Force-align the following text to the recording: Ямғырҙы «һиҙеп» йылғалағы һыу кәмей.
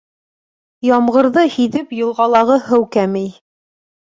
Ямғырҙы 0.87 1.43
«һиҙеп» 1.57 1.93
йылғалағы 1.99 2.59
һыу 2.71 2.89
кәмей. 2.97 3.29